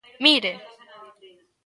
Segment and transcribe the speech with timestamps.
[0.23, 0.51] ¡Mire!